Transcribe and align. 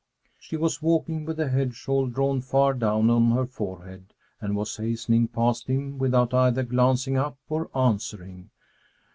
She 0.39 0.57
was 0.57 0.81
walking 0.81 1.25
with 1.25 1.37
the 1.37 1.49
head 1.49 1.75
shawl 1.75 2.07
drawn 2.07 2.41
far 2.41 2.73
down 2.73 3.11
on 3.11 3.29
her 3.33 3.45
forehead, 3.45 4.15
and 4.39 4.55
was 4.55 4.77
hastening 4.77 5.27
past 5.27 5.67
him 5.67 5.99
without 5.99 6.33
either 6.33 6.63
glancing 6.63 7.17
up 7.17 7.37
or 7.49 7.69
answering. 7.77 8.49